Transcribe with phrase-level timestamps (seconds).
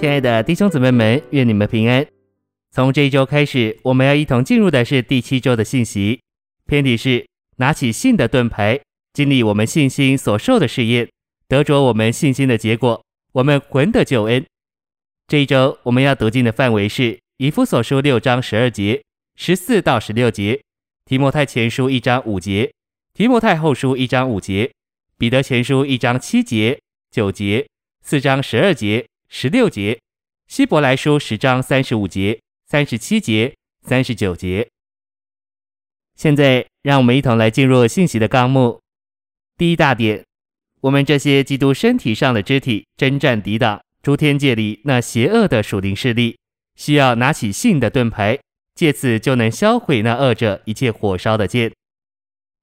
[0.00, 2.06] 亲爱的弟兄姊妹们，愿你们平安。
[2.70, 6.22] 从这一周开始，我们要一同进入的是第七周的信息。
[6.66, 7.26] 篇题是
[7.58, 8.80] 拿起信的盾牌，
[9.12, 11.10] 经历我们信心所受的试验，
[11.46, 14.42] 得着我们信心的结果，我们魂的救恩。
[15.28, 19.02] 这一周我们要读经的范围是以弗所书六章十二节、
[19.36, 20.62] 十四到十六节，
[21.04, 22.72] 提摩太前书一章五节，
[23.12, 24.72] 提摩太后书一章五节，
[25.18, 27.68] 彼得前书一章七节、九节，
[28.00, 29.04] 四章十二节。
[29.32, 30.00] 十六节，
[30.48, 34.68] 希伯来书十章三十五节、三十七节、三十九节。
[36.16, 38.80] 现在，让我们一同来进入信息的纲目。
[39.56, 40.24] 第一大点，
[40.80, 46.36] 我们这些基督身体上的肢体，征战抵挡诸天界里那邪恶的属灵势力，
[46.74, 48.36] 需要拿起信的盾牌，
[48.74, 51.72] 借此就能销毁那恶者一切火烧的剑。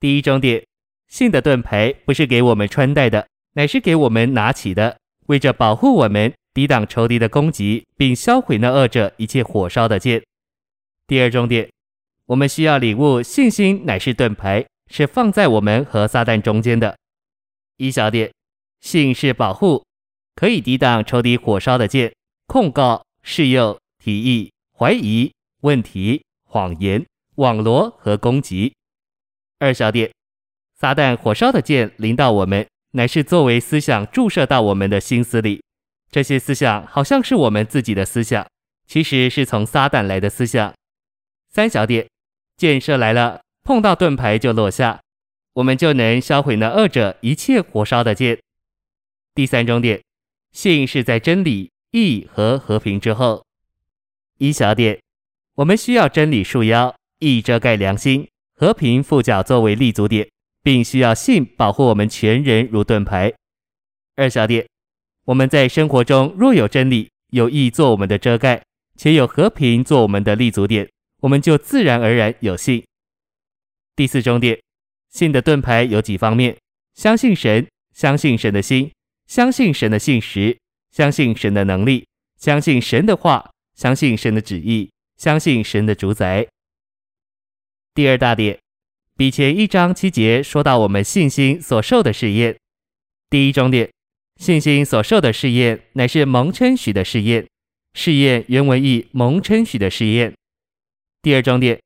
[0.00, 0.66] 第一重点，
[1.06, 6.34] 信的盾牌不是给我们穿戴的，乃是给我们拿起的，为着保护我们。
[6.56, 10.24] 抵挡仇敌的攻击，并销毁那恶者一切火烧的剑。
[11.06, 11.68] 第二重点，
[12.24, 16.96] 我们需要领悟，信心乃是盾牌，是放在我们和撒旦中间的。
[17.76, 18.32] 一小点，
[18.80, 19.84] 信是保护，
[20.34, 22.10] 可以抵挡仇敌火烧的剑、
[22.46, 28.72] 控告、试诱、提议、怀疑、问题、谎言、网罗和攻击。
[29.58, 30.10] 二小点，
[30.80, 35.60] 撒旦火烧的剑临到我们，乃是作为思想注射到我们的心思里。
[36.10, 38.46] 这些思想好像是我们自己的思想，
[38.86, 40.72] 其实是从撒旦来的思想。
[41.50, 42.08] 三小点，
[42.56, 45.00] 箭射来了，碰到盾牌就落下，
[45.54, 48.38] 我们就能销毁那恶者一切火烧的箭。
[49.34, 50.02] 第三重点，
[50.52, 53.44] 信是在真理、义和和平之后。
[54.38, 55.00] 一小点，
[55.56, 60.28] 我们需要真理束腰，义遮盖良心，和平附脚作为立足点，
[60.62, 63.34] 并需要信保护我们全人如盾牌。
[64.14, 64.66] 二小点。
[65.26, 68.62] 我们在生活中若有真理、有意做我们的遮盖，
[68.96, 70.88] 且有和平做我们的立足点，
[71.20, 72.84] 我们就自然而然有信。
[73.96, 74.56] 第四重点，
[75.10, 76.56] 信的盾牌有几方面：
[76.94, 78.92] 相信神，相信神的心，
[79.26, 80.56] 相信神的信实，
[80.92, 82.06] 相信神的能力，
[82.38, 86.46] 相信神的话，相信神的旨意，相信神的主宰。
[87.94, 88.60] 第二大点，
[89.16, 92.56] 比前一章七节说到我们信心所受的试验。
[93.28, 93.90] 第一重点。
[94.38, 97.46] 信心所受的试验，乃是蒙称许的试验。
[97.94, 100.34] 试验原文意蒙称许的试验。
[101.22, 101.80] 第二重点，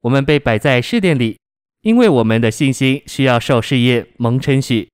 [0.00, 1.38] 我们被摆在试炼里，
[1.82, 4.88] 因为我们的信心需要受试验蒙称许。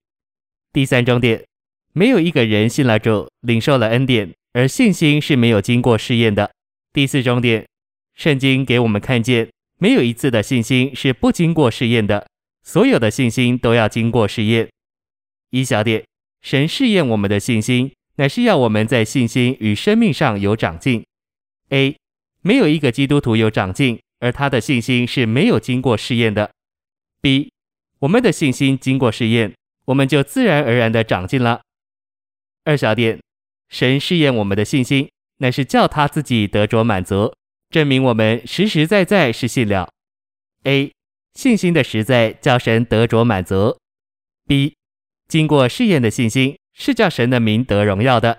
[0.73, 1.45] 第三重点，
[1.93, 6.51] 没有一个人信了主，领受了恩典，而信心是没有经过试验的。
[6.93, 7.65] 第四重点，
[8.15, 12.27] 圣经给我们看见，没有一次的信心是不经过试验的，
[12.65, 14.69] 所有的信心都要经过试验。
[15.51, 16.05] 一小点。
[16.47, 21.05] 神试验我们的信心，乃是要我们在信心与生命上有长进。
[21.71, 21.97] A，
[22.41, 26.53] 没有一个基督徒有长进，而他的信心是没有经过试验的。
[27.21, 27.51] B，
[27.99, 31.63] 我们的信心经过试验，我们就自然而然的长进了。
[32.63, 33.19] 二小点，
[33.69, 37.35] 神试验我们的信心，乃是叫他自己得着满足，
[37.71, 39.91] 证明我们实实在在是信了。
[40.63, 40.93] A，
[41.35, 43.77] 信心的实在叫神得着满足。
[44.47, 44.76] B。
[45.29, 48.39] 经过试验的信心是叫神的名得荣耀的。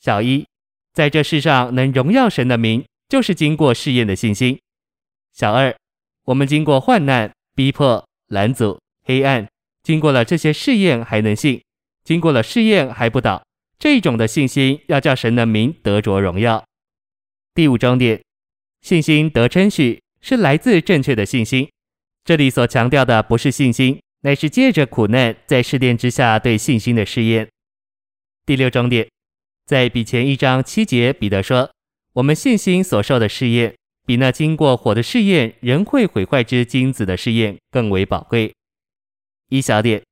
[0.00, 0.44] 小一，
[0.92, 4.58] 在这世上能荣耀神的名，就是经过试验的信心。
[5.32, 5.74] 小二，
[6.24, 9.48] 我们经过患难、逼迫、拦阻、黑暗，
[9.82, 11.62] 经过了这些试验还能信，
[12.04, 13.44] 经过了试验还不倒，
[13.78, 16.64] 这种的信心要叫神的名得着荣耀。
[17.54, 18.20] 第五重点，
[18.80, 21.70] 信心得称许是来自正确的信心。
[22.24, 24.00] 这里所强调的不是信心。
[24.22, 27.48] 乃是借着苦难，在试炼之下对信心的试验。
[28.46, 29.08] 第六重点，
[29.66, 31.72] 在比前一章七节，彼得说
[32.14, 33.74] ：“我们信心所受的试验，
[34.06, 38.52] 比那经过火的试验仍会毁坏之金子的试验更为宝贵。”
[39.50, 40.02] 一小点，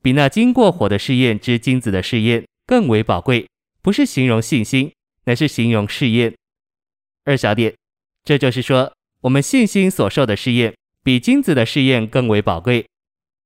[0.00, 3.46] 比那经过火的试验之金子的试验更为宝贵，
[3.82, 4.90] 不是形容信心，
[5.24, 6.34] 乃是形容试验。
[7.24, 7.74] 二小点，
[8.24, 8.90] 这就是说，
[9.20, 10.74] 我们信心所受的试验，
[11.04, 12.86] 比金子的试验更为宝贵。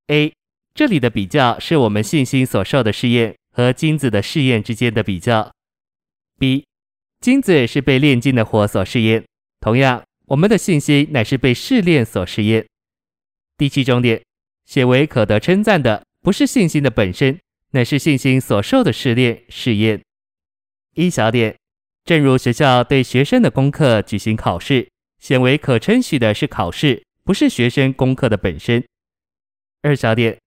[0.09, 0.33] A，
[0.75, 5.53] 这里的比较是我们信心所受的试验和金子的试验之间的比较。
[6.39, 6.65] B，
[7.21, 9.25] 金子是被炼金的火所试验，
[9.61, 12.67] 同样，我们的信心乃是被试炼所试验。
[13.57, 14.21] 第七重点，
[14.65, 17.39] 显为可得称赞的不是信心的本身，
[17.71, 20.03] 乃是信心所受的试炼试验。
[20.95, 21.57] 一小点，
[22.05, 24.89] 正如学校对学生的功课举行考试，
[25.21, 28.85] 显为可称许的是考试，不是学生功课的本身。
[29.83, 30.39] 二小点，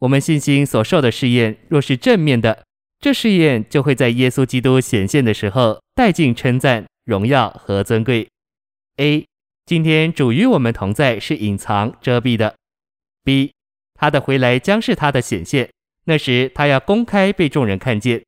[0.00, 2.64] 我们信心所受的试验，若是正面的，
[2.98, 8.28] 这试验就会在耶稣基督显现的时候带进称赞、荣耀和尊贵。
[8.96, 9.24] A，
[9.64, 12.56] 今天主与我们同在是隐藏、遮蔽的。
[13.22, 13.52] B，
[13.94, 15.70] 他的回来将是他的显现，
[16.06, 18.24] 那时他要公开被众人看见。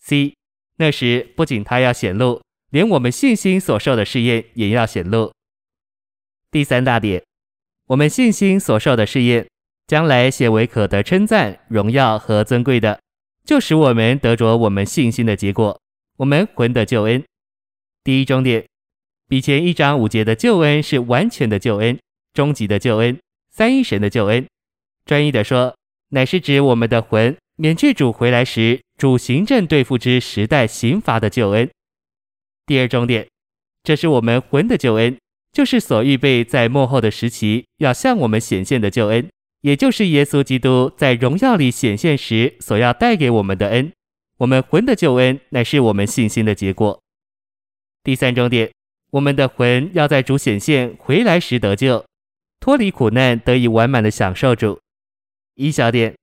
[0.00, 0.34] C，
[0.76, 5.32] 那时不仅他要显露，连我们信心所受的试验也要显露。
[6.50, 7.24] 第三大点，
[7.86, 9.48] 我们信心所受的试验，
[9.86, 13.00] 将来显为可得称赞、荣耀和尊贵的。
[13.44, 15.80] 就使我们得着我们信心的结果，
[16.16, 17.22] 我们魂的救恩。
[18.02, 18.66] 第一重点，
[19.28, 21.96] 比前一章五节的救恩是完全的救恩、
[22.34, 23.16] 终极的救恩、
[23.50, 24.44] 三一神的救恩。
[25.04, 25.76] 专一的说，
[26.08, 31.70] 乃是指我们的魂免去主回来时主行政对付之时代刑罚的救恩。
[32.66, 33.28] 第二重点，
[33.84, 35.16] 这是我们魂的救恩，
[35.52, 39.28] 就是所预备在末后的时期要向我们显现的救恩。
[39.66, 43.90] 也就是耶稣基督在荣耀里显现时所要带给我们的恩，
[44.38, 47.02] 我们魂的救恩乃是我们信心的结果。
[48.04, 48.70] 第三重点，
[49.10, 52.06] 我们的魂要在主显现回来时得救，
[52.60, 54.78] 脱离苦难，得以完满的享受主。
[55.56, 56.14] 一小点，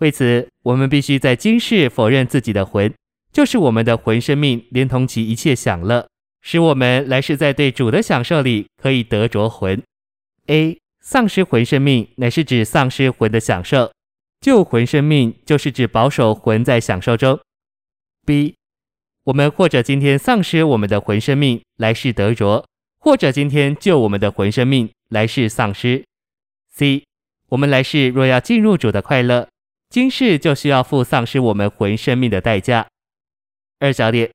[0.00, 2.92] 为此我们必须在今世否认自己的魂，
[3.32, 6.06] 就是我们的魂生命，连同其一切享乐，
[6.42, 9.82] 使我们来世在对主的享受里可以得着魂。
[10.48, 10.76] A。
[11.04, 13.90] 丧失魂生命，乃是指丧失魂的享受；
[14.40, 17.38] 救魂生命，就是指保守魂在享受中。
[18.24, 18.56] B，
[19.24, 22.64] 我们或者今天丧失我们的魂生命，来世得着；
[22.98, 26.02] 或者今天救我们的魂生命，来世丧失。
[26.72, 27.04] C，
[27.50, 29.46] 我们来世若要进入主的快乐，
[29.90, 32.88] 今世就需要付丧失我们魂生命的代价。
[33.78, 34.32] 二小点，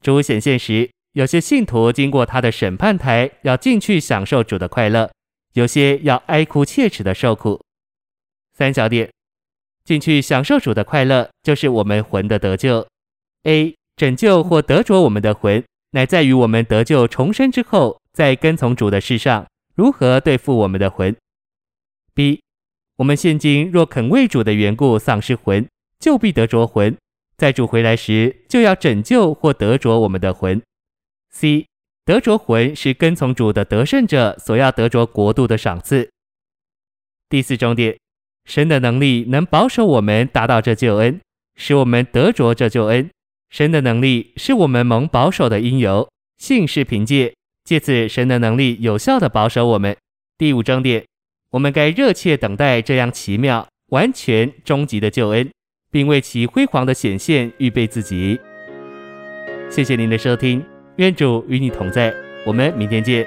[0.00, 5.10] 主显现时，有些信徒经过他的审判台，要进去享受主的快乐。
[5.52, 7.60] 有些要哀哭切齿的受苦。
[8.54, 9.10] 三小点，
[9.84, 12.86] 进去享受主的快乐，就是我们魂的得救。
[13.44, 21.16] A 拯救或得着我们的魂，乃在于我们得救重生之后，在跟从主的事上如何对付我们的魂。
[22.14, 22.42] B
[22.96, 25.68] 我们现今若肯为主的缘故丧失魂，
[26.00, 26.96] 就必得着魂，
[27.36, 30.60] 在主回来时就要拯救或得着我们的魂。
[31.30, 31.66] C
[32.08, 36.08] 得着魂是跟从主的得胜者所要得着国度的赏赐。
[37.28, 37.98] 第四重点，
[38.46, 41.20] 神的能力能保守我们达到这救恩，
[41.56, 43.10] 使我们得着这救恩。
[43.50, 46.08] 神的能力是我们蒙保守的因由，
[46.38, 47.34] 信是凭借，
[47.64, 49.94] 借此神的能力有效地保守我们。
[50.38, 51.04] 第五重点，
[51.50, 55.50] 我们该热切等待这样奇妙、完全、终极的救恩，
[55.90, 58.40] 并为其辉煌的显现预备自己。
[59.68, 60.77] 谢谢您的收听。
[60.98, 62.12] 愿主与你同在，
[62.44, 63.24] 我们明天见。